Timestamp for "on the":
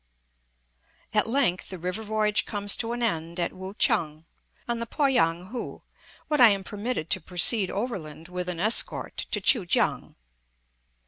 4.67-4.87